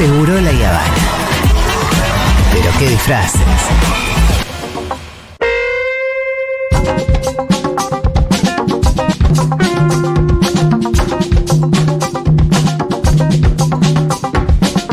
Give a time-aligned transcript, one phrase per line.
[0.00, 0.94] Seguro la Habana.
[2.54, 3.42] Pero qué disfraces.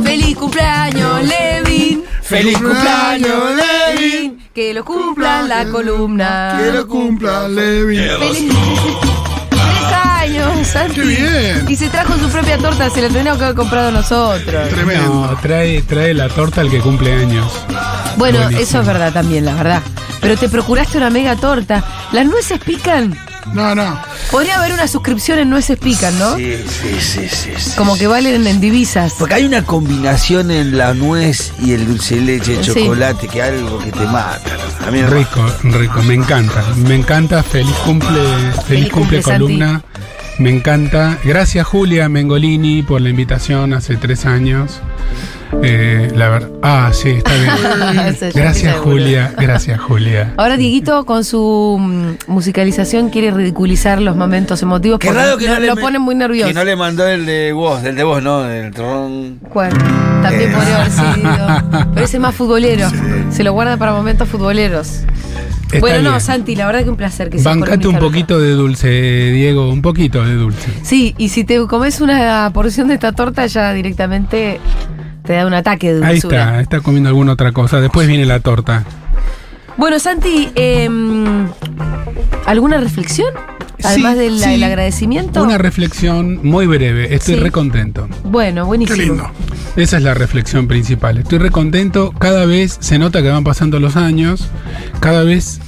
[0.03, 2.03] ¡Feliz cumpleaños, Levin!
[2.21, 4.49] ¡Feliz cumpleaños, Levin!
[4.53, 6.59] Que lo cumpla la columna.
[6.59, 8.09] Que lo cumpla, Levin.
[8.19, 8.49] ¡Feliz
[8.99, 9.16] ¡Tres
[10.65, 10.95] Santi!
[10.95, 11.65] ¡Qué bien!
[11.67, 14.69] Y se trajo su propia torta, se la teníamos que haber comprado nosotros.
[14.69, 15.27] Tremendo.
[15.31, 17.51] No, trae, trae la torta al que cumple años.
[18.17, 18.61] Bueno, Buenísimo.
[18.63, 19.81] eso es verdad también, la verdad.
[20.21, 21.83] Pero te procuraste una mega torta.
[22.11, 23.17] ¿Las nueces pican?
[23.53, 23.97] No, no.
[24.31, 26.35] Podría haber una suscripción en nueces pican, ¿no?
[26.35, 27.71] Sí, sí, sí, sí, sí.
[27.77, 29.13] Como que valen en divisas.
[29.17, 32.73] Porque hay una combinación en la nuez y el dulce de leche, el Sí.
[32.73, 34.41] chocolate, que algo que te mata.
[34.85, 36.61] A mí me Rico, rico, me encanta.
[36.75, 37.41] Me encanta.
[37.41, 39.83] Feliz cumple, feliz, Feliz cumple, cumple, Santi.
[40.39, 41.17] Me encanta.
[41.23, 44.79] Gracias Julia Mengolini por la invitación hace tres años.
[45.63, 46.49] Eh, la verdad.
[46.61, 47.53] Ah, sí, está bien.
[48.35, 48.75] Gracias.
[48.77, 50.33] Julia, gracias Julia.
[50.37, 55.47] Ahora Dieguito con su mm, musicalización quiere ridiculizar los momentos emotivos Qué porque raro que
[55.47, 56.49] lo, no le lo me- pone muy nervioso.
[56.49, 59.39] Que no le mandó el de vos, del de vos, no, del tron.
[59.53, 59.75] Bueno,
[60.21, 60.53] también Eh.
[60.53, 61.87] podría haber sido.
[61.93, 62.89] Pero ese es más futbolero.
[63.31, 64.99] Se lo guarda para momentos futboleros.
[65.67, 66.19] Está bueno, no.
[66.19, 68.87] Santi, la verdad que un placer que Bancate un poquito de dulce,
[69.31, 70.69] Diego, un poquito de dulce.
[70.81, 74.59] Sí, y si te comes una porción de esta torta, ya directamente
[75.23, 76.61] te da un ataque de Ahí dulzura.
[76.61, 77.81] está, está comiendo alguna otra cosa.
[77.81, 78.83] Después viene la torta.
[79.75, 81.47] Bueno, Santi, em,
[82.45, 83.33] ¿alguna reflexión?
[83.83, 84.63] Además Sí, del sí.
[84.63, 85.43] agradecimiento.
[85.43, 87.13] Una reflexión muy breve.
[87.13, 87.39] Estoy Sí.
[87.41, 88.07] re contento.
[88.23, 88.97] bueno, Qué buenísimo.
[88.97, 89.31] lindo.
[89.77, 91.19] Esa es la reflexión principal.
[91.19, 92.11] Estoy recontento.
[92.17, 94.49] Cada vez se nota que van pasando los años.
[94.99, 95.61] Cada vez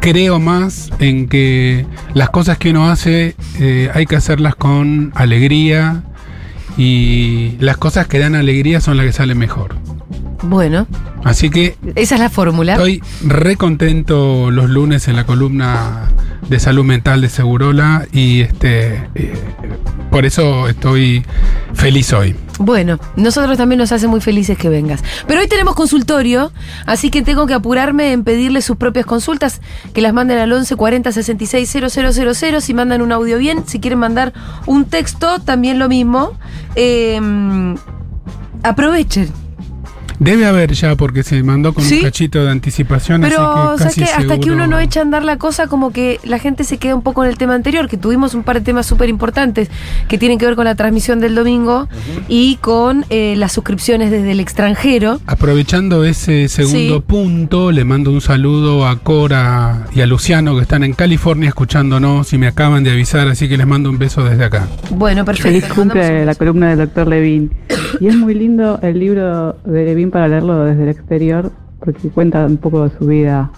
[0.00, 6.02] creo más en que las cosas que uno hace eh, hay que hacerlas con alegría.
[6.76, 9.76] Y las cosas que dan alegría son las que salen mejor.
[10.42, 10.86] Bueno,
[11.24, 12.74] Así que esa es la fórmula.
[12.74, 16.12] estoy re contento los lunes en la columna
[16.48, 18.06] de salud mental de Segurola.
[18.12, 19.32] Y este eh,
[20.10, 21.24] por eso estoy
[21.72, 22.36] feliz hoy.
[22.60, 25.02] Bueno, nosotros también nos hace muy felices que vengas.
[25.26, 26.52] Pero hoy tenemos consultorio,
[26.86, 29.60] así que tengo que apurarme en pedirle sus propias consultas,
[29.92, 33.98] que las manden al 11 40 66 000, si mandan un audio bien, si quieren
[33.98, 34.32] mandar
[34.66, 36.38] un texto, también lo mismo.
[36.76, 37.20] Eh,
[38.62, 39.43] aprovechen.
[40.24, 41.98] Debe haber ya, porque se mandó con ¿Sí?
[41.98, 43.20] un cachito de anticipación.
[43.20, 44.22] Pero, así que ¿sabes casi qué?
[44.22, 46.94] Hasta que uno no echa a andar la cosa, como que la gente se queda
[46.94, 49.68] un poco en el tema anterior, que tuvimos un par de temas súper importantes
[50.08, 51.88] que tienen que ver con la transmisión del domingo
[52.28, 55.20] y con eh, las suscripciones desde el extranjero.
[55.26, 57.04] Aprovechando ese segundo Sí.
[57.06, 62.32] punto, le mando un saludo a Cora y a Luciano que están en California escuchándonos
[62.32, 64.66] y me acaban de avisar, así que les mando un beso desde acá.
[64.90, 65.48] Bueno, perfecto.
[65.50, 67.50] Feliz le cumple la columna del doctor Levin.
[68.00, 72.46] Y es muy lindo el libro de Levin para leerlo desde el exterior, porque cuenta
[72.46, 73.50] un poco de su vida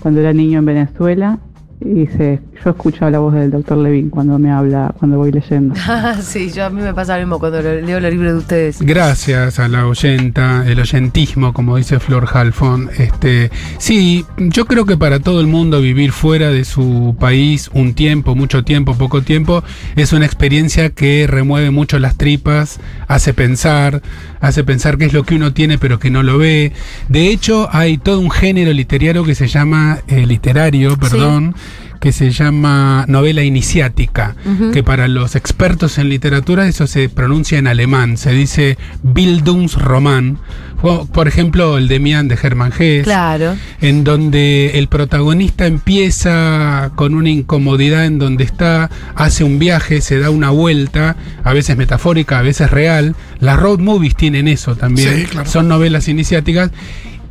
[0.00, 1.38] cuando era niño en Venezuela.
[1.80, 5.74] Y se, yo escucho la voz del doctor Levin cuando me habla, cuando voy leyendo.
[5.86, 8.82] Ah, sí, yo a mí me pasa lo mismo cuando leo los libros de ustedes.
[8.82, 12.90] Gracias a la oyenta, el oyentismo, como dice Flor Halfon.
[12.98, 17.94] Este, sí, yo creo que para todo el mundo vivir fuera de su país un
[17.94, 19.64] tiempo, mucho tiempo, poco tiempo,
[19.96, 22.78] es una experiencia que remueve mucho las tripas,
[23.08, 24.02] hace pensar,
[24.46, 26.72] hace pensar qué es lo que uno tiene pero que no lo ve.
[27.08, 31.54] De hecho, hay todo un género literario que se llama, eh, literario, perdón,
[32.04, 34.36] que se llama novela iniciática,
[34.74, 40.36] que para los expertos en literatura eso se pronuncia en alemán, se dice Bildungsroman,
[40.82, 43.56] o, por ejemplo el Demian de Hermann Hesse, Claro.
[43.80, 50.18] en donde el protagonista empieza con una incomodidad en donde está, hace un viaje, se
[50.18, 53.16] da una vuelta, a veces metafórica, a veces real.
[53.40, 55.48] Las road movies tienen eso también, Sí, claro.
[55.48, 56.70] son novelas iniciáticas.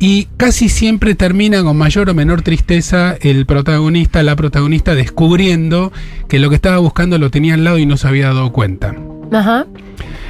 [0.06, 5.94] Y casi siempre termina con mayor o menor tristeza el protagonista, la protagonista descubriendo
[6.28, 8.94] que lo que estaba buscando lo tenía al lado y no se había dado cuenta.
[9.32, 9.64] Ajá.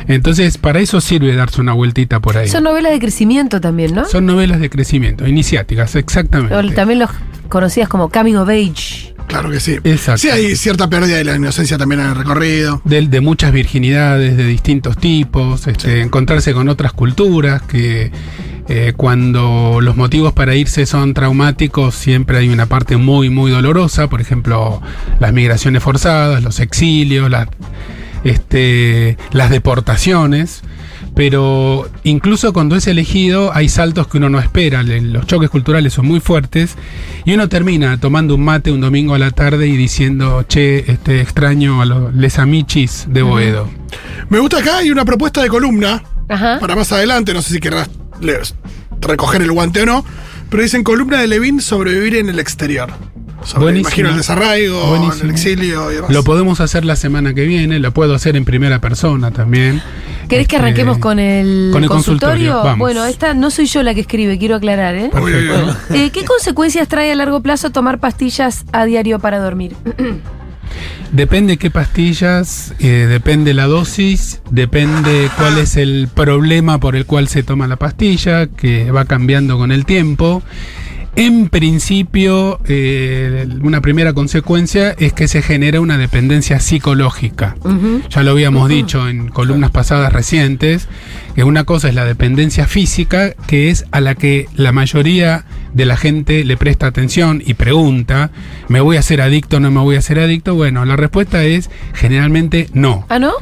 [0.06, 2.46] Entonces, para eso sirve darse una vueltita por ahí.
[2.46, 4.04] Son novelas de crecimiento también, ¿no?
[4.04, 6.54] Son novelas de crecimiento, iniciáticas, exactamente.
[6.54, 7.10] O también los
[7.48, 9.13] conocidas como Coming of Age.
[9.26, 9.78] Claro que sí.
[9.84, 10.22] Exacto.
[10.22, 12.80] Sí, hay cierta pérdida de la inocencia también en el recorrido.
[12.84, 18.12] de, de muchas virginidades de distintos tipos, este, encontrarse con otras culturas, que
[18.68, 24.08] eh, cuando los motivos para irse son traumáticos, siempre hay una parte muy, muy dolorosa,
[24.08, 24.80] por ejemplo,
[25.20, 27.48] las migraciones forzadas, los exilios, las,
[28.24, 30.62] este, las deportaciones.
[31.14, 36.06] Pero incluso cuando es elegido hay saltos que uno no espera, los choques culturales son
[36.06, 36.76] muy fuertes
[37.24, 41.20] y uno termina tomando un mate un domingo a la tarde y diciendo, che, este,
[41.20, 43.70] extraño a los les amichis de Boedo.
[44.28, 46.58] Me gusta acá, hay una propuesta de columna Ajá.
[46.58, 47.88] para más adelante, no sé si querrás
[49.00, 50.04] recoger el guante o no,
[50.50, 52.90] pero dicen columna de Levin sobrevivir en el exterior.
[53.44, 53.88] Sobre, Buenísimo.
[53.88, 55.24] imagino el desarraigo, Buenísimo.
[55.24, 56.10] el exilio y demás.
[56.10, 59.82] Lo podemos hacer la semana que viene, lo puedo hacer en primera persona también.
[60.28, 62.56] ¿Querés que Este, arranquemos con el, con el consultorio?
[62.62, 62.78] Vamos.
[62.78, 65.10] Bueno, esta no soy yo la que escribe, quiero aclarar, ¿eh?
[65.12, 65.96] Uy, uy, uy.
[65.98, 69.76] Eh, ¿Qué consecuencias trae a largo plazo tomar pastillas a diario para dormir?
[71.12, 77.28] Depende qué pastillas, eh, depende la dosis, depende cuál es el problema por el cual
[77.28, 80.42] se toma la pastilla, que va cambiando con el tiempo.
[81.16, 87.56] En principio, eh, una primera consecuencia es que se genera una dependencia psicológica.
[88.10, 90.88] Ya lo habíamos dicho en columnas pasadas recientes,
[91.36, 95.86] que una cosa es la dependencia física, que es a la que la mayoría de
[95.86, 98.30] la gente le presta atención y pregunta,
[98.68, 100.54] ¿me voy a hacer adicto o no me voy a hacer adicto?
[100.54, 103.06] Bueno, la respuesta es generalmente no.
[103.08, 103.34] ¿Ah, no?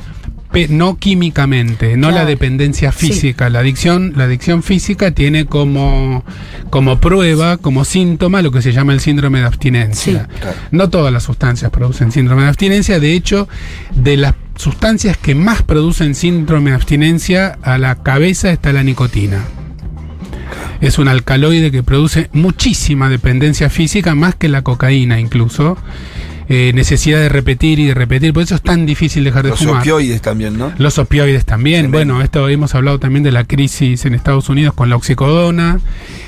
[0.69, 2.25] No químicamente, no Claro.
[2.25, 3.07] la dependencia Sí.
[3.09, 3.49] física.
[3.51, 6.25] La adicción, la adicción física tiene como,
[6.71, 10.29] como prueba, como síntoma, lo que se llama el síndrome de abstinencia.
[10.31, 10.41] Sí.
[10.41, 10.57] Claro.
[10.71, 13.01] No todas las sustancias producen síndrome de abstinencia.
[13.01, 13.49] De hecho,
[13.95, 19.45] de las sustancias que más producen síndrome de abstinencia, a la cabeza está la nicotina.
[20.81, 25.79] Es un alcaloide que produce muchísima dependencia física, más que la cocaína incluso.
[26.49, 29.61] Eh, necesidad de repetir y de repetir, por eso es tan difícil dejar de Los
[29.61, 29.81] fumar.
[29.81, 30.73] opioides también, ¿no?
[30.77, 31.83] Los opioides también.
[31.91, 32.15] Tremendo.
[32.15, 35.81] Bueno, esto hemos hablado también de la crisis en Estados Unidos con la oxicodona.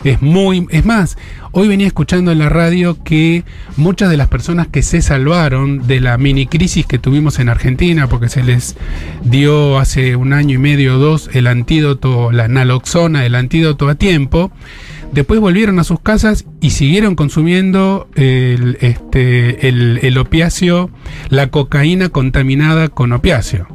[0.04, 1.18] Es muy, es más,
[1.52, 3.44] hoy venía escuchando en la radio que
[3.76, 8.08] muchas de las personas que se salvaron de la mini crisis que tuvimos en Argentina,
[8.08, 8.76] porque se les
[9.24, 13.94] dio hace un año y medio o dos el antídoto, la naloxona, el antídoto a
[13.94, 14.52] tiempo.
[15.14, 20.90] Después volvieron a sus casas y siguieron consumiendo el, este, el, el opiáceo,
[21.28, 23.68] la cocaína contaminada con opiáceo.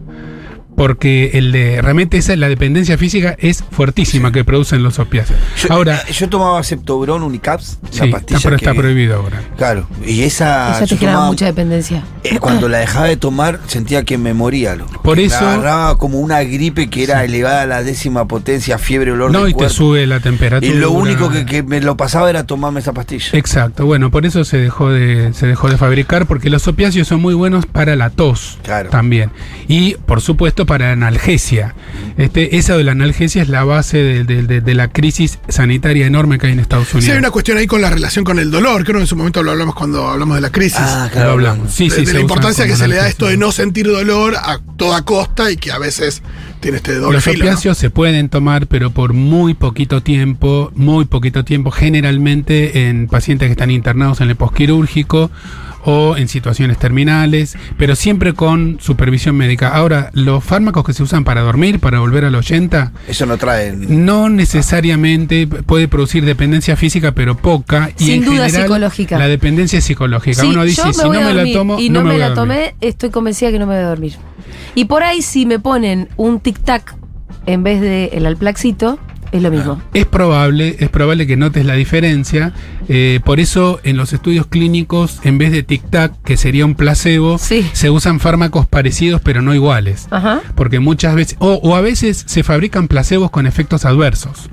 [0.80, 5.38] Porque el de, realmente esa, la dependencia física es fuertísima que producen los opiáceos.
[5.62, 9.16] Yo, Ahora, eh, yo tomaba Septobron Unicaps, la sí, está, pastilla pero que- está prohibido
[9.18, 9.42] ahora.
[9.58, 12.04] Claro, y esa, Esa te yo genera tomaba- mucha dependencia.
[12.24, 14.78] eh, cuando la dejaba de tomar sentía que me moría.
[14.78, 15.02] loco.
[15.04, 18.78] Por Que eso- Me agarraba como una gripe que era elevada a la décima potencia,
[18.78, 20.72] fiebre, olor No, y te sube la temperatura.
[20.74, 23.32] Y lo único que, que me lo pasaba era tomarme esa pastilla.
[23.34, 27.20] Exacto, bueno, por eso se dejó de, se dejó de fabricar, porque los opiáceos son
[27.22, 28.90] muy buenos para la tos Claro.
[28.92, 29.32] también.
[29.68, 31.74] Y por supuesto para analgesia.
[32.18, 36.06] Este, esa de la analgesia es la base de, de- de- de la crisis sanitaria
[36.06, 37.06] enorme que hay en Estados Unidos.
[37.06, 38.84] Sí, hay una cuestión ahí con la relación con el dolor.
[38.84, 40.80] Creo que en su momento lo hablamos cuando hablamos de la crisis.
[40.80, 41.72] Ah, Lo hablamos.
[41.74, 43.88] Sí, de, sí, de se la importancia que se le da esto de no sentir
[43.88, 46.22] dolor a toda costa y que a veces
[46.60, 47.40] tiene este doble Los filo.
[47.40, 47.52] ¿no?
[47.52, 53.48] opiáceos se pueden tomar, pero por muy poquito tiempo, muy poquito tiempo, generalmente en pacientes
[53.48, 55.32] que están internados en el posquirúrgico
[55.92, 59.70] o en situaciones terminales, pero siempre con supervisión médica.
[59.70, 63.74] Ahora, los fármacos que se usan para dormir, para volver al 80, Eso no trae.
[63.76, 67.90] no necesariamente puede producir dependencia física, pero poca.
[67.98, 69.18] Y Sin en duda general, psicológica.
[69.18, 70.42] La dependencia es psicológica.
[70.42, 72.36] Sí, Uno dice, si no me la tomo, y no, me me voy a la
[72.36, 72.58] dormir".
[72.58, 74.14] tomé, estoy convencida que no me voy a dormir.
[74.76, 76.94] Y por ahí si me ponen un tic-tac
[77.48, 79.00] en vez de el alplaxito,
[79.32, 79.82] es lo mismo.
[79.94, 82.54] Es probable, es probable que notes la diferencia.
[82.92, 87.38] eh, por eso en los estudios clínicos, en vez de tic-tac, que sería un placebo,
[87.38, 87.70] Sí.
[87.74, 90.08] se usan fármacos parecidos pero no iguales.
[90.10, 90.42] Ajá.
[90.56, 94.50] Porque muchas veces, o, o a veces se fabrican placebos con efectos adversos,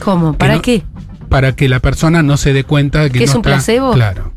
[0.00, 0.32] ¿Cómo?
[0.32, 0.82] ¿Para no- qué?
[1.28, 3.50] para que la persona no se dé cuenta de que ¿Que no es un está-
[3.50, 3.92] placebo?
[3.92, 4.32] Claro.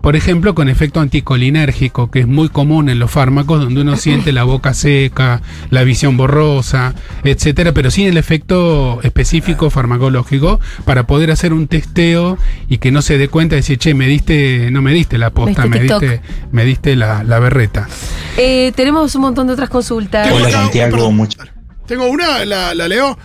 [0.00, 4.32] Por ejemplo, con efecto anticolinérgico, que es muy común en los fármacos, donde uno siente
[4.32, 11.30] la boca seca, la visión borrosa, etcétera, pero sin el efecto específico farmacológico para poder
[11.30, 12.38] hacer un testeo
[12.68, 15.30] y que no se dé cuenta de decir, che, me diste, no me diste la
[15.30, 16.20] posta, diste me diste,
[16.52, 17.88] me diste la, la berreta.
[18.36, 20.30] Eh, tenemos un montón de otras consultas.
[20.32, 21.38] Hola Santiago, mucho-
[21.86, 23.18] Tengo una, la, la leo.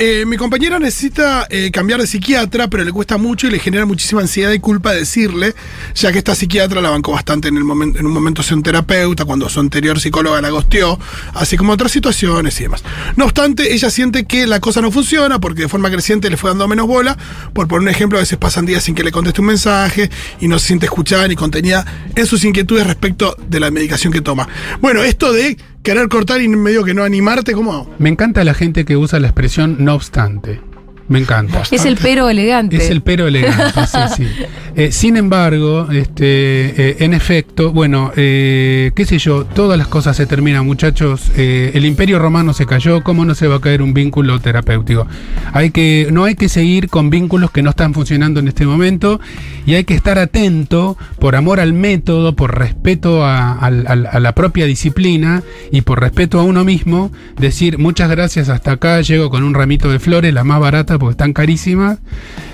[0.00, 3.84] Eh, mi compañera necesita eh, cambiar de psiquiatra, pero le cuesta mucho y le genera
[3.84, 5.56] muchísima ansiedad y culpa decirle,
[5.92, 8.62] ya que esta psiquiatra la bancó bastante en, el momento, en un momento ser un
[8.62, 11.00] terapeuta, cuando su anterior psicóloga la gosteó,
[11.34, 12.84] así como otras situaciones y demás.
[13.16, 16.50] No obstante, ella siente que la cosa no funciona porque de forma creciente le fue
[16.50, 17.18] dando menos bola.
[17.52, 20.46] Por poner un ejemplo, a veces pasan días sin que le conteste un mensaje y
[20.46, 24.48] no se siente escuchada ni contenida en sus inquietudes respecto de la medicación que toma.
[24.80, 27.90] Bueno, esto de querer cortar y medio que no animarte, ¿cómo?
[27.98, 30.67] Me encanta la gente que usa la expresión no obstante.
[31.08, 31.62] Me encanta.
[31.70, 32.76] Es el pero elegante.
[32.76, 34.26] Es el pero elegante, sí, sí.
[34.78, 40.16] Eh, sin embargo, este, eh, en efecto, bueno, eh, qué sé yo, todas las cosas
[40.16, 41.32] se terminan, muchachos.
[41.36, 45.08] El imperio romano se cayó, ¿cómo no se va a caer un vínculo terapéutico?
[45.52, 49.20] Hay que, no hay que seguir con vínculos que no están funcionando en este momento
[49.66, 55.42] y hay que estar atento por amor al método, por respeto a la propia disciplina
[55.72, 59.90] y por respeto a uno mismo, decir muchas gracias, hasta acá llego con un ramito
[59.90, 61.98] de flores, la más barata porque están carísimas.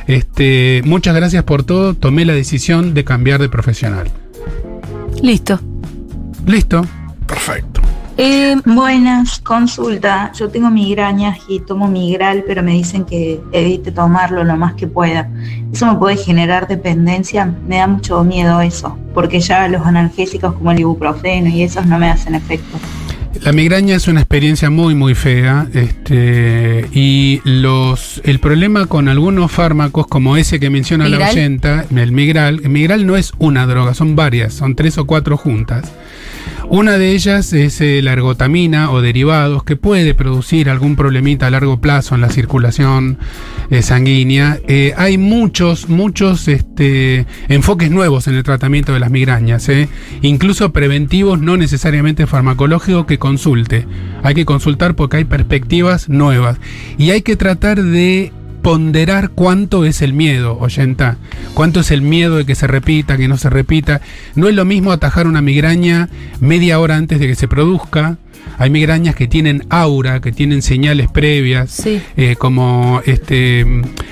[0.06, 4.10] Este, muchas gracias por todo, tomé la decisión de cambiar de profesional.
[5.22, 5.60] Listo.
[6.46, 6.84] Listo.
[7.26, 7.80] Perfecto.
[8.16, 10.30] Eh, Buenas, consulta.
[10.38, 14.86] Yo tengo migrañas y tomo migral, pero me dicen que evite tomarlo lo más que
[14.86, 15.28] pueda.
[15.72, 17.52] ¿Eso me puede generar dependencia?
[17.66, 21.98] Me da mucho miedo eso, porque ya los analgésicos como el ibuprofeno y esos no
[21.98, 22.78] me hacen efecto.
[23.42, 29.50] La migraña es una experiencia muy muy fea, este, y los el problema con algunos
[29.52, 33.94] fármacos como ese que menciona la oyenta, el migral, el migral no es una droga,
[33.94, 35.92] son varias, son tres o cuatro juntas.
[36.68, 41.80] Una de ellas es la ergotamina o derivados que puede producir algún problemita a largo
[41.80, 43.18] plazo en la circulación
[43.70, 44.58] eh, sanguínea.
[44.66, 49.88] Eh, hay muchos, muchos este, enfoques nuevos en el tratamiento de las migrañas, eh,
[50.22, 53.86] incluso preventivos, no necesariamente farmacológicos, que consulte.
[54.22, 56.58] Hay que consultar porque hay perspectivas nuevas.
[56.98, 58.32] Y hay que tratar de
[58.64, 61.18] ponderar cuánto es el miedo, oyenta.
[61.52, 64.00] Cuánto es el miedo de que se repita, que no se repita.
[64.36, 66.08] No es lo mismo atajar una migraña
[66.40, 68.16] media hora antes de que se produzca.
[68.58, 72.00] Hay migrañas que tienen aura, que tienen señales previas, Sí.
[72.16, 73.66] eh, como este,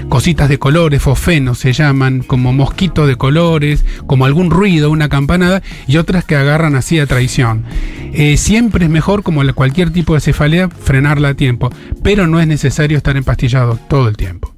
[0.09, 5.63] cositas de colores, fosfenos se llaman, como mosquitos de colores, como algún ruido, una campanada,
[5.87, 7.65] y otras que agarran así a traición.
[8.13, 11.71] Eh, siempre es mejor, como cualquier tipo de cefalea, frenarla a tiempo,
[12.03, 14.55] pero no es necesario estar empastillado todo el tiempo.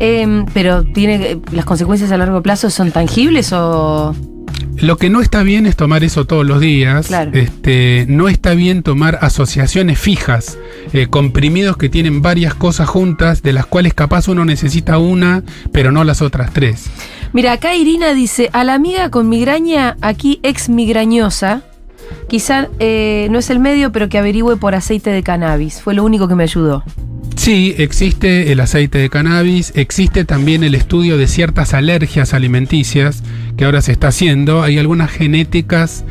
[0.00, 4.14] eh, pero tiene las consecuencias a largo plazo son tangibles o
[4.76, 7.08] Lo que no está bien es tomar eso todos los días.
[7.08, 7.32] Claro.
[7.34, 10.58] Este, no está bien tomar asociaciones fijas,
[10.92, 15.90] eh, comprimidos que tienen varias cosas juntas, de las cuales capaz uno necesita una, pero
[15.92, 16.86] no las otras tres.
[17.32, 21.62] Mira, acá Irina dice, a la amiga con migraña, aquí ex migrañosa,
[22.28, 25.82] quizá eh, no es el medio, pero que averigüe por aceite de cannabis.
[25.82, 26.84] Fue lo único que me ayudó.
[27.36, 33.22] Sí, existe el aceite de cannabis, existe también el estudio de ciertas alergias alimenticias
[33.56, 34.62] que ahora se está haciendo.
[34.62, 36.04] Hay algunas genéticas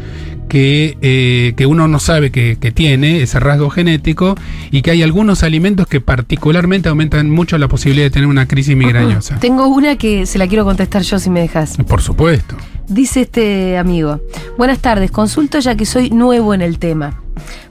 [0.48, 4.36] que, eh, que uno no sabe que, que tiene, ese rasgo genético,
[4.72, 8.76] y que hay algunos alimentos que particularmente aumentan mucho la posibilidad de tener una crisis
[8.76, 9.40] migrañosa.
[9.40, 11.78] Tengo una que se la quiero contestar yo si me dejas.
[11.88, 12.56] Por supuesto.
[12.88, 14.22] Dice este amigo,
[14.58, 17.22] buenas tardes, consulto ya que soy nuevo en el tema.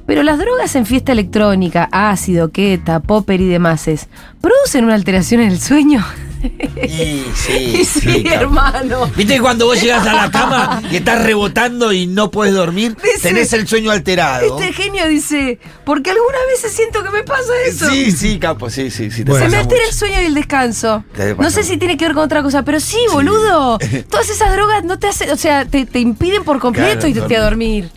[0.07, 3.89] Pero las drogas en fiesta electrónica, ácido, keta, popper y demás,
[4.41, 6.05] ¿producen una alteración en el sueño?
[6.87, 8.35] Sí, sí, Y sí, sí, capo.
[8.37, 9.11] hermano.
[9.17, 12.97] ¿Viste que cuando vos llegas a la cama y estás rebotando y no puedes dormir?
[13.03, 14.61] Dice- tenés el sueño alterado.
[14.61, 17.89] Este genio dice, porque algunas veces siento que me pasa eso.
[17.91, 19.25] Sí, sí, capo, sí, sí, sí.
[19.25, 19.47] te Bueno.
[19.47, 21.05] Se me altera el sueño y el descanso.
[21.39, 23.79] No sé si tiene que ver con otra cosa, pero sí, boludo.
[24.11, 27.37] Todas esas drogas no te hacen, o sea, te, te impiden por completo Claro, irte
[27.37, 27.91] a dormir.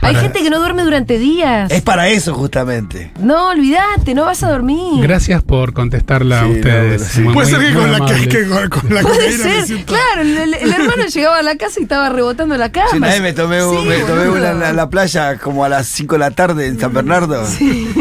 [0.00, 1.70] Hay gente que no duerme durante días.
[1.70, 3.10] Es para eso, justamente.
[3.20, 5.02] No, olvídate, no vas a dormir.
[5.02, 6.88] Gracias por contestarla a Sí, no, ustedes.
[7.00, 7.20] bueno, sí.
[7.20, 10.20] Muy- Puede ser que con, la, que, que con, con la Puede ser, siento- claro,
[10.22, 12.88] el, el- el hermano llegaba a la casa y estaba rebotando en la cama.
[12.90, 15.68] Sí, una vez me tomé, un- me tomé una en la, la playa como a
[15.68, 17.44] las 5 de la tarde en San Bernardo.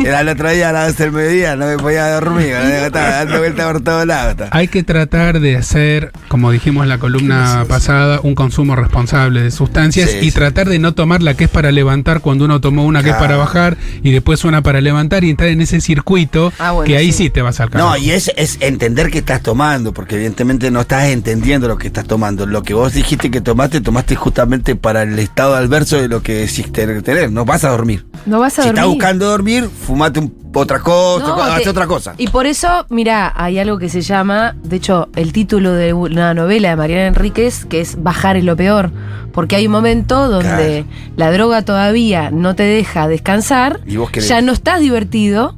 [0.05, 3.39] Era el otro día a las 12 del mediodía, no me podía dormir, estaba dando
[3.39, 4.47] vuelta por todos lados.
[4.51, 9.51] Hay que tratar de hacer, como dijimos en la columna pasada, un consumo responsable de
[9.51, 10.31] sustancias Sí, y sí.
[10.31, 13.15] tratar de no tomar la que es para levantar cuando uno tomó una que es
[13.15, 16.97] para bajar y después una para levantar y entrar en ese circuito Ah, bueno, que
[16.97, 17.23] ahí sí.
[17.25, 17.29] sí.
[17.29, 17.91] te vas al carajo.
[17.91, 21.87] No, y es, es entender que estás tomando, porque evidentemente no estás entendiendo lo que
[21.87, 22.45] estás tomando.
[22.45, 26.33] Lo que vos dijiste que tomaste, tomaste justamente para el estado adverso de lo que
[26.33, 27.01] decís tener.
[27.01, 27.31] tener.
[27.31, 28.05] No vas a dormir.
[28.25, 28.79] No vas a Si dormir.
[28.79, 32.13] estás buscando dormir, fumate un- otra cosa, No, te- otra cosa.
[32.17, 36.33] Y por eso, mira, hay algo que se llama, de hecho, el título de una
[36.33, 38.91] novela de Mariana Enríquez, que es Bajar es lo peor.
[39.33, 40.85] Porque hay un momento donde
[41.17, 44.29] la droga todavía no te deja descansar, Y vos querés.
[44.29, 45.57] ya no estás divertido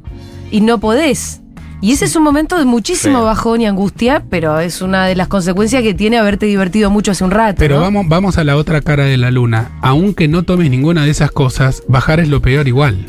[0.50, 1.40] y no podés.
[1.80, 3.24] Y ese es un momento de muchísimo Feo.
[3.26, 7.22] bajón y angustia, pero es una de las consecuencias que tiene haberte divertido mucho hace
[7.22, 7.54] un rato.
[7.60, 7.82] Pero ¿no?
[7.82, 9.70] vamos, vamos a la otra cara de la luna.
[9.80, 13.06] Aunque no tomes ninguna de esas cosas, bajar es lo peor igual.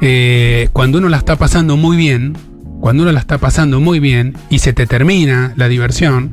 [0.00, 2.36] Eh, cuando uno la está pasando muy bien,
[2.80, 6.30] cuando uno la está pasando muy bien y se te termina la diversión,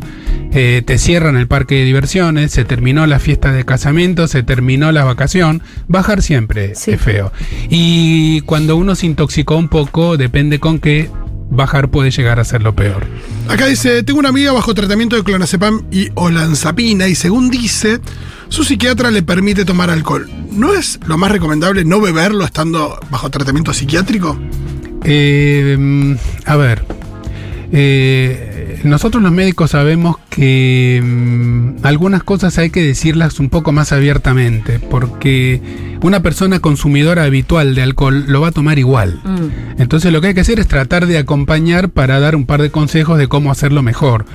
[0.52, 4.92] eh, te cierran el parque de diversiones, se terminó la fiesta de casamiento, se terminó
[4.92, 6.92] la vacación, bajar siempre Sí.
[6.92, 7.32] es feo.
[7.70, 11.10] Y cuando uno se intoxicó un poco, depende con qué,
[11.50, 13.06] bajar puede llegar a ser lo peor.
[13.50, 18.00] Acá dice, tengo una amiga bajo tratamiento de clonazepam y olanzapina y según dice,
[18.48, 20.30] su psiquiatra le permite tomar alcohol.
[20.52, 24.40] ¿No es lo más recomendable no beberlo estando bajo tratamiento psiquiátrico?
[25.04, 26.14] Eh, mm,
[26.46, 26.86] a ver,
[27.76, 33.92] eh, nosotros los médicos sabemos que mm, algunas cosas hay que decirlas un poco más
[33.92, 35.60] abiertamente, porque
[36.04, 39.20] una persona consumidora habitual de alcohol lo va a tomar igual.
[39.24, 39.82] Mm.
[39.82, 42.70] Entonces lo que hay que hacer es tratar de acompañar para dar un par de
[42.70, 44.26] consejos de cómo hacerlo mejor.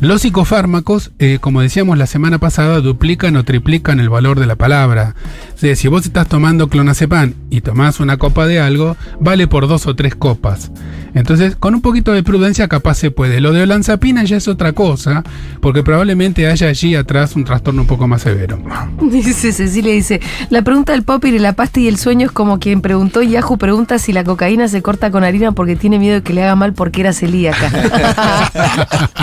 [0.00, 4.56] Los psicofármacos, eh, como decíamos la semana pasada, duplican o triplican el valor de la
[4.56, 5.14] palabra.
[5.54, 9.68] O sea, si vos estás tomando clonazepam y tomás una copa de algo, vale por
[9.68, 10.70] dos o tres copas.
[11.14, 13.40] Entonces, con un poquito de prudencia capaz se puede.
[13.40, 15.24] Lo de olanzapina ya es otra cosa,
[15.62, 18.58] porque probablemente haya allí atrás un trastorno un poco más severo.
[19.00, 22.58] Dice Cecilia, dice, la pregunta del pop y la pasta y el sueño es como
[22.58, 26.16] quien preguntó y Yahoo pregunta si la cocaína se corta con harina porque tiene miedo
[26.16, 27.70] de que le haga mal porque era celíaca.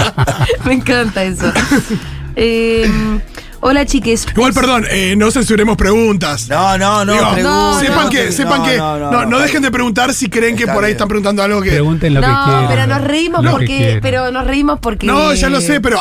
[0.65, 1.51] Me encanta eso.
[2.35, 2.89] Eh,
[3.59, 4.25] hola chiques.
[4.35, 6.47] Igual, perdón, eh, no censuremos preguntas.
[6.49, 7.35] No, no, no.
[7.35, 10.55] Digo, sepan que, sepan No, que, no, no, no, no dejen de preguntar si creen
[10.55, 10.91] que por ahí bien.
[10.93, 11.69] están preguntando algo que.
[11.71, 12.67] Pregunten lo que No, quieran.
[12.69, 15.05] pero nos reímos porque, pero nos reímos porque.
[15.05, 15.99] No, ya lo sé, pero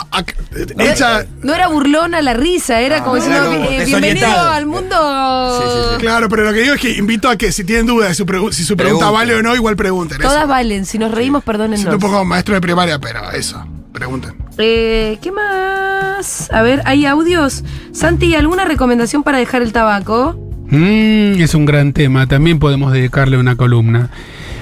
[0.78, 1.26] hecha.
[1.42, 3.86] No era burlona la risa, era No, como era diciendo, "Eh, bienvenido
[4.26, 4.50] desorientado".
[4.52, 5.60] al mundo.
[5.60, 6.00] Sí, sí, sí.
[6.00, 8.52] Claro, pero lo que digo es que invito a que si tienen dudas de su
[8.52, 10.18] si su pregunta vale o no, igual pregunten.
[10.20, 10.30] eso.
[10.30, 11.94] Todas valen, si nos reímos, Siento perdónennos.
[11.94, 14.41] un poco maestro de primaria, pero eso, pregunten.
[14.58, 16.50] Eh, ¿Qué más?
[16.52, 17.64] A ver, ¿hay audios?
[17.92, 20.38] Santi, ¿alguna recomendación para dejar el tabaco?
[20.68, 24.10] Mm, es un gran tema, también podemos dedicarle una columna.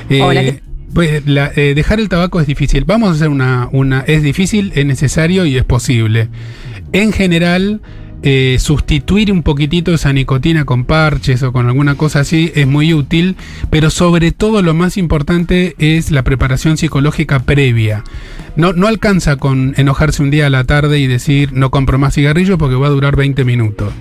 [0.08, 0.62] Eh, Hola, ¿qué-
[0.94, 2.84] pues, la- eh, dejar el tabaco es difícil.
[2.84, 4.00] Vamos a hacer una, una.
[4.00, 6.28] Es difícil, es necesario y es posible.
[6.92, 7.80] En general,
[8.22, 12.92] eh, sustituir un poquitito esa nicotina con parches o con alguna cosa así es muy
[12.92, 13.36] útil,
[13.70, 18.04] pero sobre todo lo más importante es la preparación psicológica previa.
[18.56, 22.14] No, no alcanza con enojarse un día a la tarde y decir no compro más
[22.14, 23.92] cigarrillos porque va a durar 20 minutos.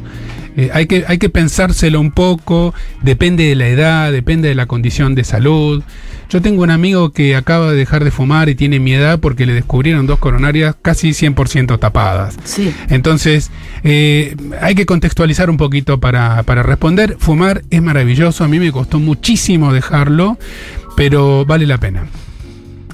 [0.60, 4.66] Eh, hay, que, hay que pensárselo un poco, depende de la edad, depende de la
[4.66, 5.84] condición de salud.
[6.30, 9.46] Yo tengo un amigo que acaba de dejar de fumar y tiene mi edad porque
[9.46, 12.38] le descubrieron dos coronarias casi 100% tapadas.
[12.44, 12.76] Sí.
[12.90, 13.52] Entonces,
[13.86, 17.16] eh, hay que contextualizar un poquito para, para responder.
[17.20, 20.38] Fumar es maravilloso, a mí me costó muchísimo dejarlo,
[20.98, 22.04] pero vale la pena.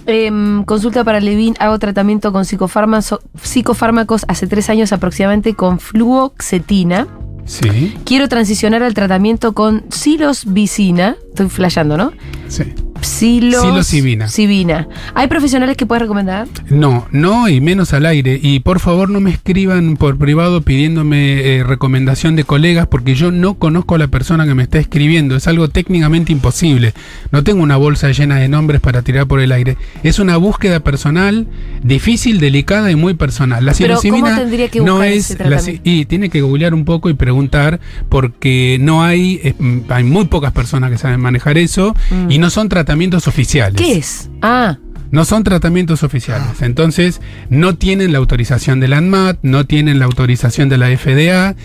[0.06, 7.08] Em, consulta para Levin, hago tratamiento con psicofármacos, psicofármacos hace tres años aproximadamente con fluoxetina.
[7.46, 11.16] Sí, Quiero transicionar al tratamiento con psilocibina.
[11.30, 12.12] Estoy flasheando, ¿no?
[12.48, 12.64] sí.
[13.06, 14.28] Psilos- Psilocibina.
[14.28, 14.88] Cibina.
[15.14, 16.48] ¿Hay profesionales que puedas recomendar?
[16.70, 18.40] No, no y menos al aire.
[18.42, 23.32] Y por favor no me escriban por privado pidiéndome eh, recomendación de colegas porque yo
[23.32, 25.36] no conozco a la persona que me está escribiendo.
[25.36, 26.94] Es algo técnicamente imposible.
[27.32, 29.78] No tengo una bolsa llena de nombres para tirar por el aire.
[30.04, 31.48] Es una búsqueda personal,
[31.84, 33.66] difícil, delicada y muy personal.
[33.66, 37.10] La Pero, ¿cómo psilocibina tendría que no es la, y tiene que googlear un poco
[37.10, 39.54] y preguntar porque no hay eh,
[39.90, 42.32] hay muy pocas personas que saben manejar eso Mm.
[42.32, 42.95] y no son tratamientos
[43.28, 43.80] oficiales.
[43.82, 44.30] ¿Qué es?
[44.42, 44.78] Ah,
[45.12, 46.62] No son tratamientos oficiales.
[46.62, 51.56] Entonces, no tienen la autorización de la ANMAT, no tienen la autorización de la FDA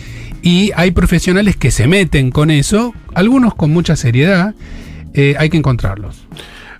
[0.41, 4.53] y hay profesionales que se meten con eso, algunos con mucha seriedad.
[5.13, 6.15] eh, hay que encontrarlos.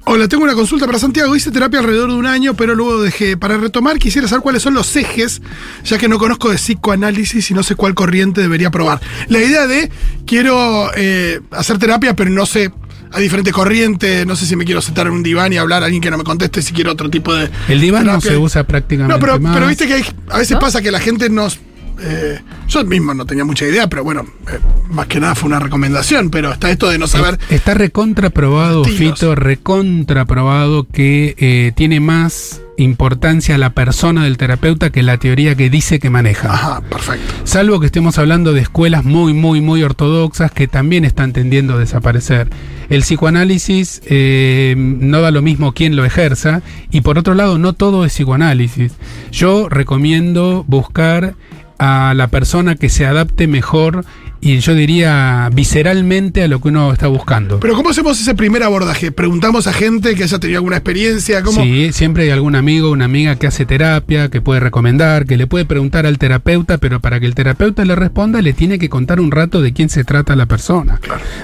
[0.04, 1.36] Hola, tengo una consulta para Santiago.
[1.36, 3.38] Hice terapia alrededor de un año, pero luego dejé.
[3.38, 5.42] Para retomar, quisiera saber cuáles son los ejes,
[5.84, 9.00] ya que no conozco de psicoanálisis y no sé cuál corriente debería probar.
[9.28, 9.92] La idea de
[10.26, 12.72] quiero eh, hacer terapia, pero no sé.
[13.14, 15.86] Hay diferentes corrientes, no sé si me quiero sentar en un diván y hablar a
[15.86, 17.50] alguien que no me conteste, si quiero otro tipo de.
[17.68, 19.54] El diván no se usa prácticamente No, pero, más.
[19.54, 20.60] pero viste que hay- a veces ¿No?
[20.60, 21.60] pasa que la gente nos.
[22.04, 24.58] eh, yo mismo no tenía mucha idea, pero bueno, eh,
[24.90, 27.38] más que nada fue una recomendación, pero está esto de no saber.
[27.50, 29.20] Está recontraprobado, Estilos.
[29.20, 35.70] Fito, recontraprobado que eh, tiene más importancia la persona del terapeuta que la teoría que
[35.70, 36.52] dice que maneja.
[36.54, 37.34] Ajá, perfecto.
[37.44, 41.78] Salvo que estemos hablando de escuelas muy, muy, muy ortodoxas que también están tendiendo a
[41.78, 42.50] desaparecer.
[42.92, 47.72] El psicoanálisis eh, no da lo mismo quien lo ejerza y por otro lado no
[47.72, 48.92] todo es psicoanálisis.
[49.32, 51.36] Yo recomiendo buscar
[51.82, 54.06] a la persona que se adapte mejor
[54.40, 57.60] y yo diría visceralmente a lo que uno está buscando.
[57.60, 59.12] Pero ¿cómo hacemos ese primer abordaje?
[59.12, 61.42] ¿Preguntamos a gente que haya tenido alguna experiencia?
[61.42, 61.64] ¿Cómo?
[61.64, 65.48] Sí, siempre hay algún amigo, una amiga que hace terapia, que puede recomendar, que le
[65.48, 69.20] puede preguntar al terapeuta, pero para que el terapeuta le responda le tiene que contar
[69.20, 71.00] un rato de quién se trata la persona.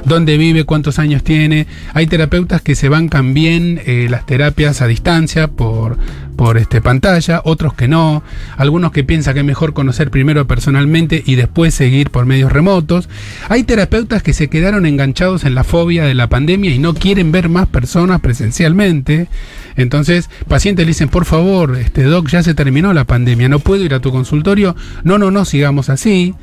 [0.06, 1.66] Dónde vive, cuántos años tiene.
[1.96, 5.98] Hay terapeutas que se bancan bien eh, las terapias a distancia por,
[6.38, 8.24] por este, pantalla, otros que no,
[8.56, 13.10] algunos que piensan que es mejor conocer primero personalmente y después seguir por medios remotos.
[13.50, 17.32] Hay terapeutas que se quedaron enganchados en la fobia de la pandemia y no quieren
[17.34, 19.28] ver más personas presencialmente.
[19.76, 23.84] Entonces, pacientes le dicen, por favor, este doc, ya se terminó la pandemia, no puedo
[23.84, 24.76] ir a tu consultorio.
[25.04, 26.34] No, no, no, sigamos así.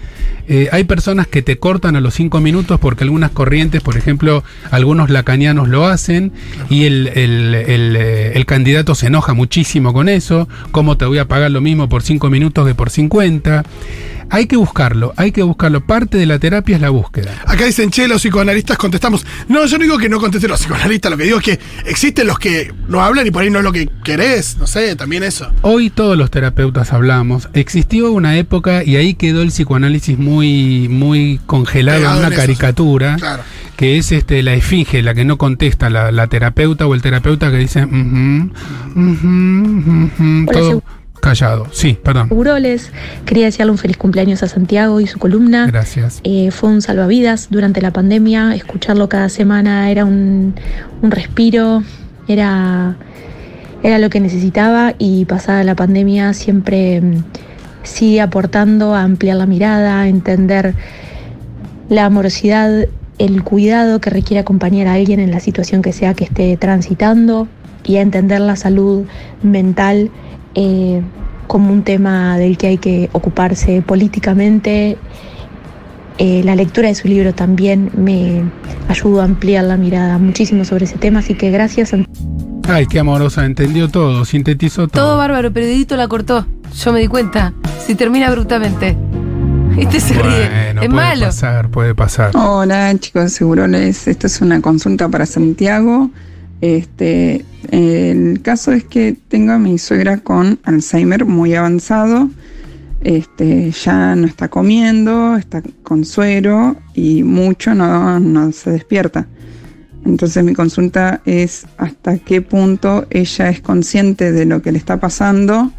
[0.47, 4.45] Eh, hay personas que te cortan a los cinco minutos porque algunas corrientes, por ejemplo,
[4.71, 6.33] algunos lacanianos lo hacen
[6.69, 10.49] y el, el, el, eh, el candidato se enoja muchísimo con eso.
[10.71, 13.65] ¿Cómo te voy a pagar lo mismo por cinco minutos que por 50?
[14.31, 15.87] Hay que buscarlo, hay que buscarlo.
[15.87, 17.33] Parte de la terapia es la búsqueda.
[17.47, 19.25] Acá dicen, che, los psicoanalistas contestamos.
[19.49, 22.27] No, yo no digo que no contesten los psicoanalistas, lo que digo es que existen
[22.27, 25.23] los que no hablan y por ahí no es lo que querés, no sé, también
[25.23, 25.51] eso.
[25.63, 27.49] Hoy todos los terapeutas hablamos.
[27.53, 32.41] Existió una época y ahí quedó el psicoanálisis muy, muy congelado Pegado en una en
[32.41, 33.43] caricatura, Claro.
[33.77, 37.51] que es este la esfinge, la que no contesta, la, la terapeuta o el terapeuta
[37.51, 38.51] que dice, "Ujú,
[38.97, 40.83] ujú, ujú", Hola, todo
[41.25, 41.67] callado.
[41.73, 42.29] Sí, perdón.
[42.31, 42.91] Uroles.
[43.25, 45.67] Quería desearle un feliz cumpleaños a Santiago y su columna.
[45.67, 46.21] Gracias.
[46.23, 48.55] Eh, fue un salvavidas durante la pandemia.
[48.55, 50.55] Escucharlo cada semana era un,
[51.01, 51.83] un respiro,
[52.29, 52.97] era,
[53.83, 57.25] era lo que necesitaba y pasada la pandemia siempre mm,
[57.85, 60.75] sigue aportando a ampliar la mirada, a entender
[61.89, 62.87] la amorosidad,
[63.19, 67.49] el cuidado que requiere acompañar a alguien en la situación que sea que esté transitando
[67.83, 69.05] y a entender la salud
[69.43, 70.11] mental
[70.55, 71.03] eh,
[71.47, 74.97] como un tema del que hay que ocuparse políticamente.
[76.19, 78.43] Eh, la lectura de su libro también me
[78.89, 81.93] ayudó a ampliar la mirada muchísimo sobre ese tema, así que gracias.
[82.69, 85.05] Ay, qué amorosa, entendió todo, sintetizó todo.
[85.05, 86.47] Todo bárbaro, pero Didito la cortó.
[86.83, 87.53] Yo me di cuenta.
[87.85, 88.97] Si termina abruptamente.
[89.77, 90.23] Este se ríe.
[90.49, 91.27] Bueno, Es puede malo.
[91.27, 92.31] pasar, puede pasar.
[92.37, 94.07] Hola chicos, seguroles.
[94.07, 96.11] Esto es una consulta para Santiago.
[96.65, 102.31] Este, el caso es que tengo a mi suegra con Alzheimer muy avanzado.
[103.03, 109.27] Este, ya no está comiendo, está con suero y mucho no, se despierta.
[110.07, 114.99] Entonces mi consulta es hasta qué punto ella es consciente de lo que le está
[114.99, 115.71] pasando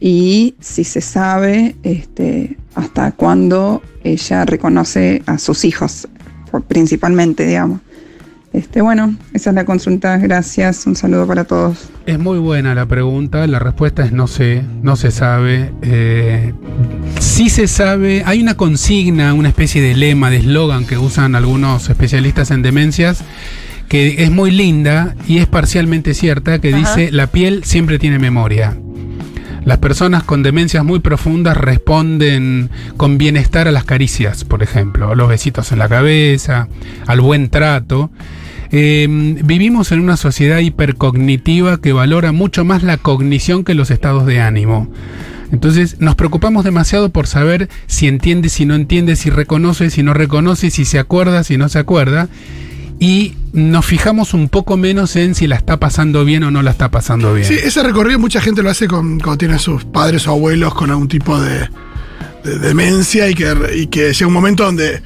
[0.00, 6.06] y si se sabe este, hasta cuándo ella reconoce a sus hijos,
[6.68, 7.80] principalmente, digamos.
[8.52, 10.16] Este, bueno, esa es la consulta.
[10.18, 10.86] Gracias.
[10.86, 11.88] Un saludo para todos.
[12.06, 15.72] Es muy buena la pregunta, la respuesta es no sé, no se sabe.
[15.82, 16.52] Eh,
[17.20, 21.88] sí se sabe, hay una consigna, una especie de lema, de eslogan que usan algunos
[21.88, 23.22] especialistas en demencias,
[23.88, 26.96] que es muy linda y es parcialmente cierta, que Ajá.
[26.96, 28.76] dice, la piel siempre tiene memoria.
[29.64, 35.14] Las personas con demencias muy profundas responden con bienestar a las caricias, por ejemplo, a
[35.14, 36.68] los besitos en la cabeza,
[37.06, 38.10] al buen trato.
[38.72, 39.06] Eh,
[39.44, 44.40] vivimos en una sociedad hipercognitiva que valora mucho más la cognición que los estados de
[44.40, 44.88] ánimo.
[45.52, 50.14] Entonces nos preocupamos demasiado por saber si entiende, si no entiende, si reconoce, si no
[50.14, 52.28] reconoce, si se acuerda, si no se acuerda.
[53.00, 56.70] Y nos fijamos un poco menos en si la está pasando bien o no la
[56.70, 57.48] está pasando bien.
[57.48, 60.74] Sí, ese recorrido mucha gente lo hace con, cuando tiene a sus padres o abuelos
[60.74, 61.66] con algún tipo de,
[62.44, 65.02] de demencia y que, y que llega un momento donde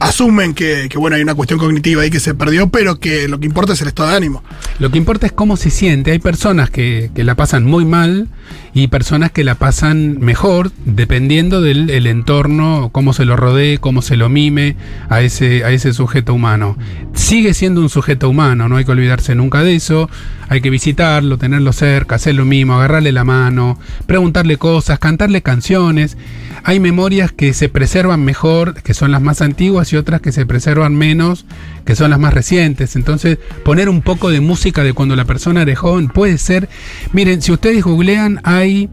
[0.00, 3.38] asumen que, que, bueno, hay una cuestión cognitiva ahí que se perdió, pero que lo
[3.38, 4.42] que importa es el estado de ánimo.
[4.80, 6.10] Lo que importa es cómo se siente.
[6.10, 8.28] Hay personas que, que la pasan muy mal
[8.72, 14.02] y personas que la pasan mejor, dependiendo del el entorno, cómo se lo rodee, cómo
[14.02, 14.76] se lo mime
[15.08, 16.76] a ese, a ese sujeto humano.
[17.14, 20.08] Sigue siendo un sujeto humano, no hay que olvidarse nunca de eso.
[20.48, 26.16] Hay que visitarlo, tenerlo cerca, hacer lo mismo, agarrarle la mano, preguntarle cosas, cantarle canciones.
[26.64, 30.46] Hay memorias que se preservan mejor, que son las más antiguas, y otras que se
[30.46, 31.46] preservan menos,
[31.84, 32.96] que son las más recientes.
[32.96, 36.68] Entonces, poner un poco de música de cuando la persona era joven puede ser.
[37.12, 38.88] Miren, si ustedes googlean, hay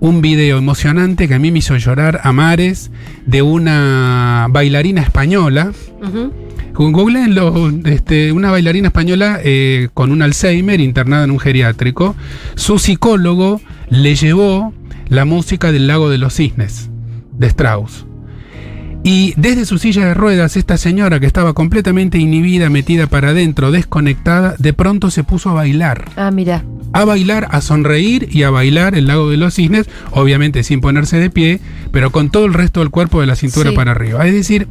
[0.00, 2.90] un video emocionante que a mí me hizo llorar a mares
[3.24, 5.72] de una bailarina española.
[6.02, 6.32] Ujú.
[6.74, 12.14] Googleenlo, este, una bailarina española eh, con un Alzheimer internada en un geriátrico.
[12.54, 14.74] Su psicólogo le llevó
[15.08, 16.90] la música del Lago de los Cisnes,
[17.32, 18.04] de Strauss.
[19.08, 23.70] Y desde su silla de ruedas, esta señora que estaba completamente inhibida, metida para adentro,
[23.70, 26.06] desconectada, de pronto se puso a bailar.
[26.16, 26.64] Ah, mira.
[26.92, 31.18] a bailar, a sonreír y a bailar el lago de los cisnes, obviamente sin ponerse
[31.18, 31.60] de pie,
[31.92, 33.76] pero con todo el resto del cuerpo de la cintura Sí.
[33.76, 34.26] para arriba.
[34.26, 34.66] Es decir,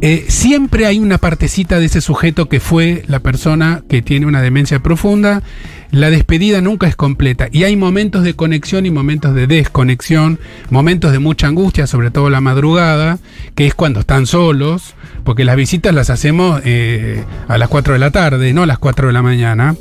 [0.00, 4.42] eh, siempre hay una partecita de ese sujeto que fue la persona que tiene una
[4.42, 5.42] demencia profunda.
[5.90, 11.12] La despedida nunca es completa y hay momentos de conexión y momentos de desconexión, momentos
[11.12, 13.18] de mucha angustia, sobre todo la madrugada,
[13.54, 18.00] que es cuando están solos, porque las visitas las hacemos eh, a las 4 de
[18.00, 19.76] la tarde, no a las 4 de la mañana.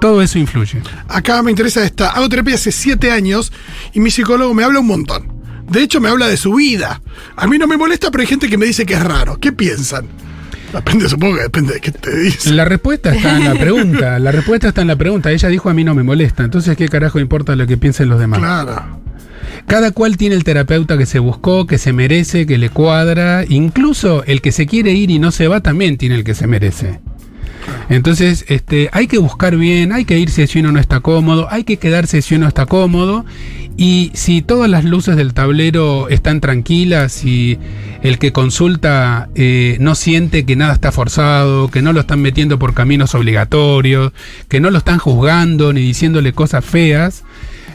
[0.00, 0.82] Todo eso influye.
[1.08, 2.10] Acá me interesa esta.
[2.10, 3.52] Hago terapia hace siete años
[3.92, 5.33] y mi psicólogo me habla un montón.
[5.70, 7.00] De hecho, me habla de su vida.
[7.36, 9.38] A mí no me molesta, pero hay gente que me dice que es raro.
[9.38, 10.06] ¿Qué piensan?
[10.72, 12.52] Depende, supongo que depende de qué te dice.
[12.52, 14.18] La respuesta está en la pregunta.
[14.18, 15.30] La respuesta está en la pregunta.
[15.30, 16.44] Ella dijo a mí no me molesta.
[16.44, 18.40] Entonces, ¿qué carajo importa lo que piensen los demás?
[18.40, 19.00] Claro.
[19.66, 23.44] Cada cual tiene el terapeuta que se buscó, que se merece, que le cuadra.
[23.48, 26.46] Incluso el que se quiere ir y no se va también tiene el que se
[26.46, 27.00] merece.
[27.88, 31.64] Entonces, este, hay que buscar bien, hay que irse si uno no está cómodo, hay
[31.64, 33.24] que quedarse si uno está cómodo.
[33.76, 37.58] Y si todas las luces del tablero están tranquilas y
[38.02, 42.58] el que consulta eh, no siente que nada está forzado, que no lo están metiendo
[42.58, 44.12] por caminos obligatorios,
[44.48, 47.24] que no lo están juzgando ni diciéndole cosas feas,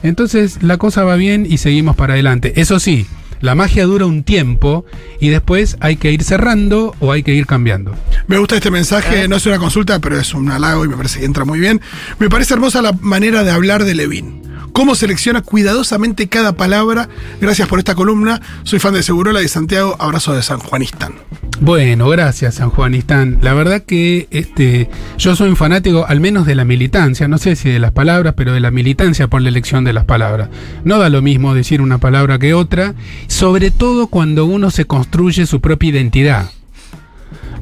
[0.02, 2.54] entonces la cosa va bien y seguimos para adelante.
[2.62, 3.06] Eso sí,
[3.42, 4.86] la magia dura un tiempo
[5.20, 7.96] y después hay que ir cerrando o hay que ir cambiando.
[8.28, 11.20] Me gusta este mensaje, no es una consulta, pero es un halago y me parece
[11.20, 11.82] que entra muy bien.
[12.20, 14.49] Me parece hermosa la manera de hablar de Levin.
[14.74, 17.10] Cómo selecciona cuidadosamente cada palabra.
[17.42, 18.42] Gracias por esta columna.
[18.64, 19.96] Soy fan de Segurola de Santiago.
[20.00, 21.14] Abrazo de San Juanistán.
[21.62, 23.40] Bueno, gracias San Juanistán.
[23.42, 27.58] La verdad que este, yo soy un fanático al menos de la militancia, no sé
[27.58, 30.50] si de las palabras, pero de la militancia por la elección de las palabras.
[30.86, 32.96] No da lo mismo decir una palabra que otra,
[33.28, 36.50] sobre todo cuando uno se construye su propia identidad.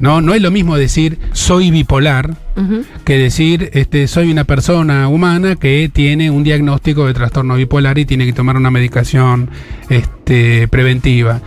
[0.00, 2.36] No, no es lo mismo decir soy bipolar
[3.04, 8.04] que decir este, soy una persona humana que tiene un diagnóstico de trastorno bipolar y
[8.04, 9.48] tiene que tomar una medicación
[9.88, 11.40] este, preventiva.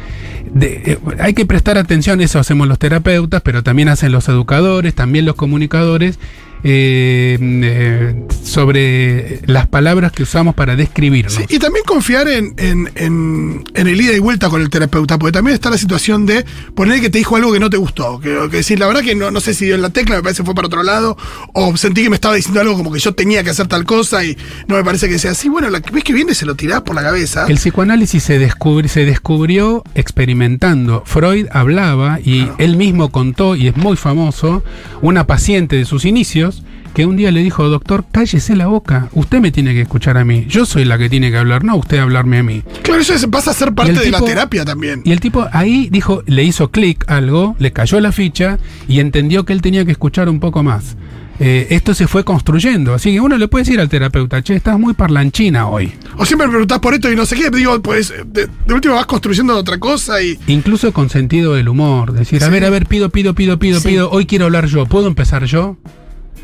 [0.54, 4.94] De- eh, hay que prestar atención, eso hacemos los terapeutas, pero también hacen los educadores,
[4.96, 6.18] también los comunicadores,
[6.64, 11.34] eh, eh, sobre las palabras que usamos para describirnos.
[11.34, 15.18] Sí, y también confiar en, en- en- en el ida y vuelta con el terapeuta,
[15.18, 16.46] porque también está la situación de
[16.76, 18.20] poner que te dijo algo que no te gustó.
[18.20, 20.24] Que, que decir, la verdad que no, no sé si dio en la tecla, me
[20.24, 21.18] parece que fue para otro lado,
[21.54, 24.24] o sentí que me estaba diciendo algo como que yo tenía que hacer tal cosa
[24.24, 25.50] y no me parece que sea así.
[25.50, 27.46] Bueno, la vez que viene se lo tirás por la cabeza.
[27.48, 31.04] El psicoanálisis se, descubri- se descubrió experimentando.
[31.06, 34.64] Freud hablaba y él mismo contó, y es muy famoso,
[35.02, 36.51] una paciente de sus inicios
[36.94, 40.26] que un día le dijo, doctor, cállese la boca, usted me tiene que escuchar a
[40.26, 42.64] mí, yo soy la que tiene que hablar, no usted hablarme a mí.
[42.84, 45.02] Claro, eso es- pasa a ser parte de la terapia también.
[45.06, 49.46] Y el tipo ahí dijo, le hizo clic algo, le cayó la ficha y entendió
[49.46, 50.98] que él tenía que escuchar un poco más.
[51.44, 54.78] Eh, esto se fue construyendo, así que uno le puede decir al terapeuta, che, estás
[54.78, 55.92] muy parlanchina hoy.
[56.18, 58.94] O siempre me preguntás por esto y no sé qué, digo, pues de, de última
[58.94, 60.38] vas construyendo otra cosa y.
[60.46, 62.12] Incluso con sentido del humor.
[62.14, 63.88] Decir, a ver, a ver, pido, pido, pido, pido, Sí.
[63.88, 64.12] pido.
[64.12, 64.86] Hoy quiero hablar yo.
[64.86, 65.78] ¿Puedo empezar yo?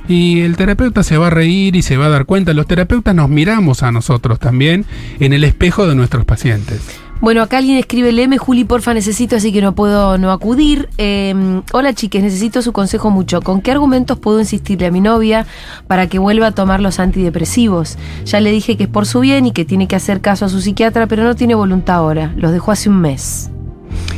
[0.07, 2.53] Y el terapeuta se va a reír y se va a dar cuenta.
[2.53, 4.85] Los terapeutas nos miramos a nosotros también
[5.19, 6.81] en el espejo de nuestros pacientes.
[7.19, 10.87] Bueno, acá alguien escribe, léeme Juli, porfa, necesito, así que no puedo no acudir.
[10.99, 11.33] Eh,
[11.73, 13.41] hola chiques, necesito su consejo mucho.
[13.41, 15.47] ¿Con qué argumentos puedo insistirle a mi novia
[15.87, 17.97] para que vuelva a tomar los antidepresivos?
[18.25, 20.49] Ya le dije que es por su bien y que tiene que hacer caso a
[20.49, 22.33] su psiquiatra, pero no tiene voluntad ahora.
[22.37, 23.49] Los dejó hace un mes.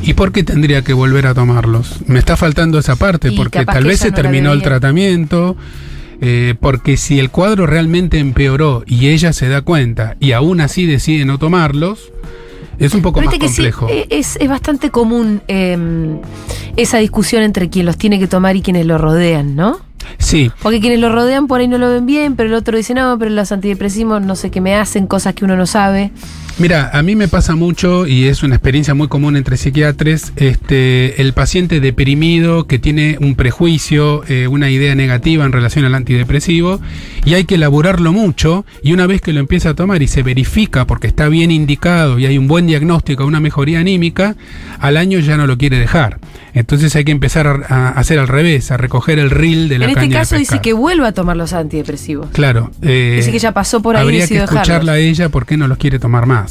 [0.03, 1.99] ¿Y por qué tendría que volver a tomarlos?
[2.07, 5.55] Me está faltando esa parte, Y porque tal vez se no terminó el tratamiento.
[6.21, 10.85] eh, porque si el cuadro realmente empeoró y ella se da cuenta y aún así
[10.85, 12.11] decide no tomarlos,
[12.77, 13.87] es un poco Pero más sí, complejo.
[13.89, 15.77] eh, es, es bastante común eh,
[16.75, 19.79] esa discusión entre quien los tiene que tomar y quienes lo rodean, ¿no?
[20.17, 22.93] sí, Porque quienes lo rodean por ahí no lo ven bien, pero el otro dice,
[22.93, 26.11] no, pero los antidepresivos no sé qué me hacen, cosas que uno no sabe.
[26.59, 31.21] Mira, a mí me pasa mucho y es una experiencia muy común entre psiquiatras, este,
[31.21, 36.81] el paciente deprimido que tiene un prejuicio, eh, una idea negativa en relación al antidepresivo
[37.23, 40.21] y hay que elaborarlo mucho y una vez que lo empieza a tomar y se
[40.21, 44.35] verifica porque está bien indicado y hay un buen diagnóstico, una mejoría anímica,
[44.81, 46.19] al año ya no lo quiere dejar.
[46.53, 49.91] Entonces hay que empezar a, hacer al revés, a recoger el reel de la en
[49.91, 52.29] este caña de caso dice que vuelva a tomar los antidepresivos.
[52.31, 52.71] Claro.
[52.81, 55.45] eh, Dice que ya pasó por ahí y Habría que decidió escucharla a ella por
[55.45, 56.48] qué no los quiere tomar más.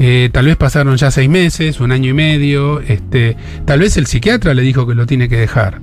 [0.00, 2.80] Eh, tal vez pasaron ya seis meses, un año y medio.
[2.80, 5.80] Este, tal vez el psiquiatra le dijo que lo tiene que dejar.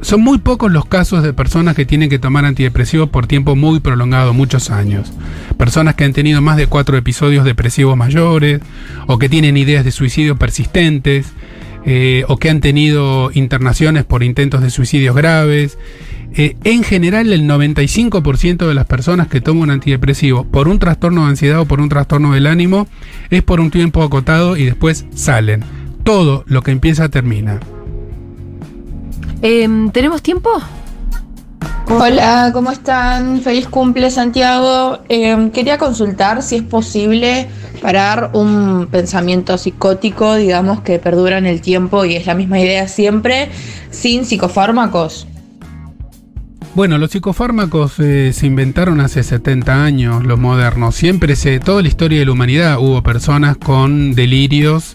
[0.00, 3.80] Son muy pocos los casos de personas que tienen que tomar antidepresivos por tiempo muy
[3.80, 5.12] prolongado, muchos años.
[5.58, 8.60] Personas que han tenido más de cuatro episodios depresivos mayores
[9.06, 11.32] o que tienen ideas de suicidio persistentes.
[11.90, 15.78] Eh, o que han tenido internaciones por intentos de suicidios graves.
[16.34, 21.22] Eh, en general, el 95% de las personas que toman un antidepresivo por un trastorno
[21.22, 22.86] de ansiedad o por un trastorno del ánimo
[23.30, 25.64] es por un tiempo acotado y después salen.
[26.04, 27.58] Todo lo que empieza termina.
[29.40, 30.50] Em, ¿Tenemos tiempo?
[31.90, 33.40] Hola, ¿cómo están?
[33.40, 34.98] Feliz cumple, Santiago.
[35.08, 37.48] Eh, quería consultar si es posible
[37.80, 42.88] parar un pensamiento psicótico, digamos, que perdura en el tiempo y es la misma idea
[42.88, 43.48] siempre,
[43.90, 45.26] sin psicofármacos.
[46.78, 50.94] Bueno, los psicofármacos eh, se inventaron hace 70 años, los modernos.
[50.94, 54.94] Siempre se, toda la historia de la humanidad hubo personas con delirios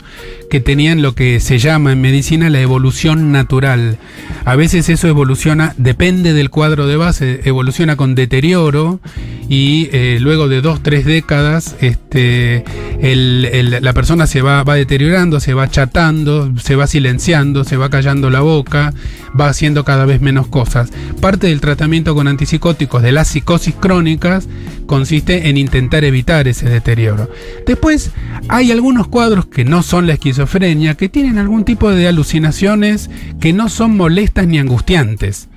[0.50, 3.98] que tenían lo que se llama en medicina la evolución natural.
[4.46, 9.02] A veces eso evoluciona, depende del cuadro de base, evoluciona con deterioro
[9.50, 12.64] y eh, luego de dos, tres décadas este,
[13.02, 17.90] el- la persona se va, va deteriorando, se va chatando, se va silenciando, se va
[17.90, 18.94] callando la boca,
[19.40, 20.92] va haciendo cada vez menos cosas.
[21.22, 24.48] Parte del tratamiento con antipsicóticos de las psicosis crónicas
[24.86, 27.30] consiste en intentar evitar ese deterioro.
[27.66, 28.12] Después
[28.50, 33.54] hay algunos cuadros que no son la esquizofrenia, que tienen algún tipo de alucinaciones que
[33.54, 35.48] no son molestas ni angustiantes.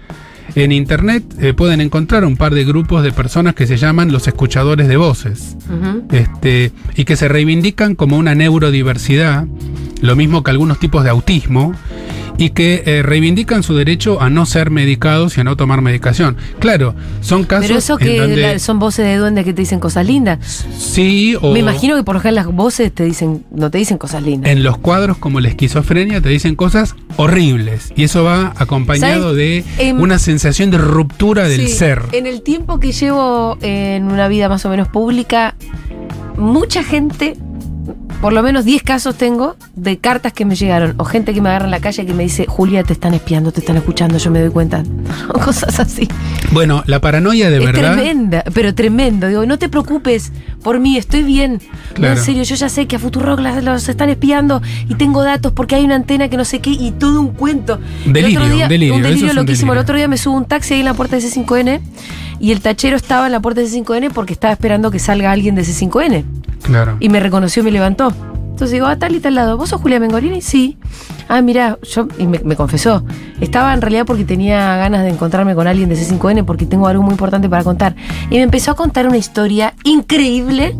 [0.56, 4.26] En internet eh, pueden encontrar un par de grupos de personas que se llaman los
[4.26, 5.54] escuchadores de voces.
[6.10, 9.46] Este, y que se reivindican como una neurodiversidad,
[10.00, 11.74] lo mismo que algunos tipos de autismo,
[12.38, 16.36] y que eh, reivindican su derecho a no ser medicados y a no tomar medicación.
[16.58, 19.62] Claro, son casos Pero eso en que donde la- son voces de duendes que te
[19.62, 20.38] dicen cosas lindas.
[20.78, 23.98] sí o Me imagino que por lo general las voces te dicen, no te dicen
[23.98, 24.50] cosas lindas.
[24.50, 29.36] en los cuadros como la esquizofrenia te dicen cosas horribles y eso va acompañado ¿Sabes?
[29.36, 32.02] de Em, una sensación de ruptura del Sí, ser.
[32.12, 35.54] En el tiempo que llevo en una vida más o menos pública,
[36.36, 37.36] mucha gente,
[38.20, 41.48] por lo menos 10 casos tengo de cartas que me llegaron, o gente que me
[41.50, 44.30] agarra en la calle que me dice, Julia, te están espiando, te están escuchando, yo
[44.30, 44.82] me doy cuenta.
[45.44, 46.08] Cosas así.
[46.52, 49.28] Bueno, la paranoia de es verdad tremenda, pero tremendo.
[49.28, 51.60] Digo, no te preocupes por mí, estoy bien.
[51.98, 55.22] No, en serio, yo ya sé que a Futurock las- los están espiando y tengo
[55.22, 57.78] datos porque hay una antena que no sé qué y todo un cuento.
[58.06, 59.72] El Delirio, otro día- delirio, Un delirio es un loquísimo.
[59.72, 61.80] El otro día me subo un taxi ahí en la puerta de C5N
[62.40, 65.54] y el tachero estaba en la puerta de C5N porque estaba esperando que salga alguien
[65.54, 66.24] de C5N
[66.62, 66.96] Claro.
[67.00, 68.12] y me reconoció y me levantó.
[68.56, 69.58] Entonces digo, ah, tal y tal lado.
[69.58, 70.40] ¿Vos sos Julia Mengorini?
[70.40, 70.78] Sí.
[71.28, 73.04] Ah, mira, yo, y me, me confesó.
[73.38, 77.02] Estaba en realidad porque tenía ganas de encontrarme con alguien de C5N porque tengo algo
[77.02, 77.94] muy importante para contar.
[78.30, 80.74] Y me empezó a contar una historia increíble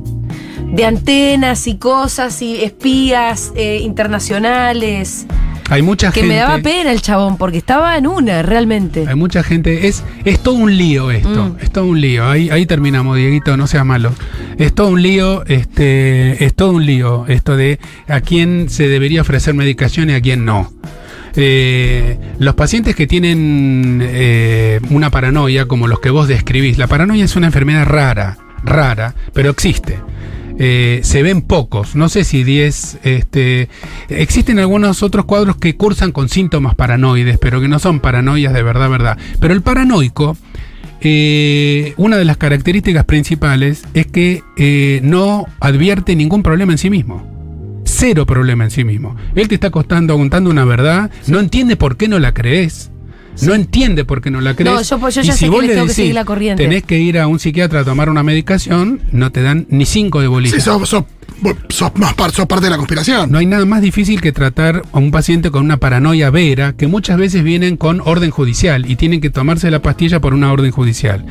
[0.73, 5.27] de antenas y cosas y espías eh, internacionales.
[5.69, 6.35] Hay mucha Que gente.
[6.35, 9.05] me daba pena el chabón porque estaba en una, realmente.
[9.09, 9.89] Hay mucha gente.
[9.89, 11.29] Es, es todo un lío esto.
[11.47, 11.57] Mm.
[11.61, 12.29] Es todo un lío.
[12.29, 14.13] Ahí, ahí terminamos, Dieguito, no seas malo.
[14.59, 19.23] Es todo un lío, este, es todo un lío esto de a quién se debería
[19.23, 20.73] ofrecer medicación y a quién no.
[21.35, 27.25] Eh, los pacientes que tienen eh, una paranoia, como los que vos describís, la paranoia
[27.25, 29.99] es una enfermedad rara, rara, pero existe.
[30.59, 33.69] Eh, se ven pocos, no sé si 10, este,
[34.09, 38.63] existen algunos otros cuadros que cursan con síntomas paranoides, pero que no son paranoias de
[38.63, 39.19] verdad, verdad.
[39.39, 40.37] Pero el paranoico,
[41.03, 46.89] eh, una de las características principales es que eh, no advierte ningún problema en sí
[46.89, 47.83] mismo.
[47.85, 49.15] Cero problema en sí mismo.
[49.35, 52.91] Él te está costando, contando una verdad, no entiende por qué no la crees.
[53.43, 54.73] No entiende por qué no la crees.
[54.75, 56.25] No, yo- yo Y ya sé que vos le le tengo que decís, seguir la
[56.25, 56.63] corriente.
[56.63, 60.21] Tenés que ir a un psiquiatra a tomar una medicación, no te dan ni cinco
[60.21, 60.57] de bolita.
[60.57, 61.05] Sí, sos, sos-
[61.69, 63.31] sos más par- parte de la conspiración.
[63.31, 66.87] No hay nada más difícil que tratar a un paciente con una paranoia vera, que
[66.87, 70.71] muchas veces vienen con orden judicial y tienen que tomarse la pastilla por una orden
[70.71, 71.25] judicial.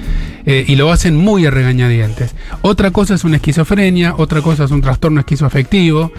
[0.45, 2.36] Eh, y lo hacen muy a regañadientes.
[2.62, 6.12] Otra cosa es una esquizofrenia, otra cosa es un trastorno esquizoafectivo,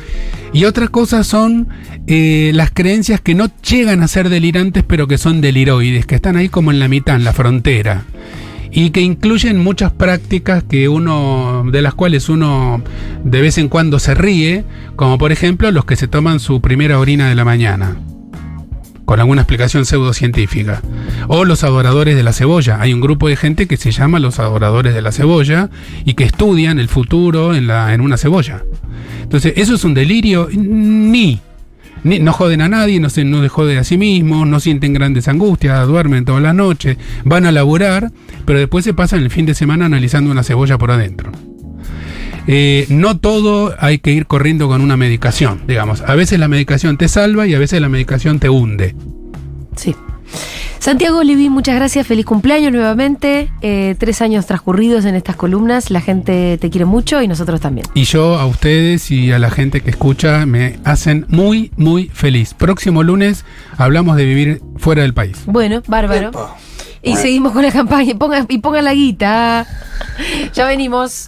[0.53, 1.69] y otra cosa son
[2.07, 6.37] eh, las creencias que no llegan a ser delirantes, pero que son deliroides, que están
[6.37, 8.05] ahí como en la mitad, en la frontera
[8.77, 12.83] y que incluyen muchas prácticas que uno de las cuales uno
[13.25, 16.99] de vez en cuando se ríe, como por ejemplo los que se toman su primera
[16.99, 17.97] orina de la mañana
[19.07, 20.83] con alguna explicación pseudocientífica.
[21.29, 22.79] O los adoradores de la cebolla.
[22.81, 25.71] Hay un grupo de gente que se llama los adoradores de la cebolla
[26.05, 28.65] y que estudian el futuro en, la, en una cebolla.
[29.23, 30.49] Entonces, eso es un delirio.
[30.53, 31.41] Ni.
[32.07, 35.87] No joden a nadie, no se no joden a sí mismos, no sienten grandes angustias,
[35.87, 38.12] duermen toda la noche, van a laburar,
[38.45, 41.33] pero después se pasan el fin de semana analizando una cebolla por adentro.
[42.47, 46.03] Eh, no todo hay que ir corriendo con una medicación, digamos.
[46.03, 48.95] A veces la medicación te salva y a veces la medicación te hunde.
[49.75, 49.97] Sí.
[50.79, 53.51] Santiago Levín, muchas gracias, feliz cumpleaños nuevamente.
[53.61, 57.87] Eh, tres años transcurridos en estas columnas, la gente te quiere mucho y nosotros también.
[57.94, 62.55] Y yo a ustedes y a la gente que escucha me hacen muy, muy feliz.
[62.55, 63.44] Próximo lunes
[63.77, 65.38] hablamos de vivir fuera del país.
[65.46, 66.29] Bueno, bárbaro.
[66.29, 66.56] Epa.
[67.02, 68.15] Y seguimos con la campaña.
[68.19, 69.67] Ponga, y pongan la guita.
[70.54, 71.25] Ya venimos.